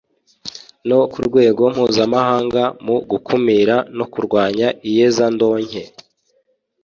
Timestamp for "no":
0.87-0.99, 3.97-4.05